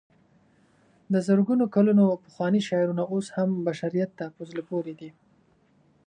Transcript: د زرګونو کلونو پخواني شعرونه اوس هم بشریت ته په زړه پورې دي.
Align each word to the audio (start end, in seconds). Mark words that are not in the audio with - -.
د 1.13 1.15
زرګونو 1.27 1.65
کلونو 1.75 2.05
پخواني 2.23 2.61
شعرونه 2.67 3.03
اوس 3.13 3.27
هم 3.35 3.49
بشریت 3.67 4.11
ته 4.19 4.25
په 4.35 4.41
زړه 4.49 4.61
پورې 4.69 4.93
دي. 4.99 5.09